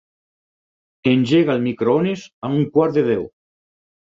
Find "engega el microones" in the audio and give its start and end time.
1.11-2.25